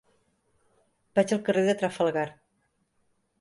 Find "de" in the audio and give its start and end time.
1.67-1.77